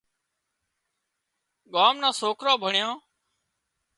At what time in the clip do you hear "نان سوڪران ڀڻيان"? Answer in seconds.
2.01-2.91